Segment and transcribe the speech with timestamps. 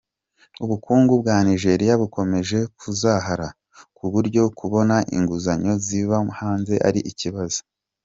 [0.63, 3.47] Ubukungu bwa Nigeria bukomeje kuzahara,
[3.97, 7.59] ku buryo kubona inguzanyo ziva hanze ari ikibazo.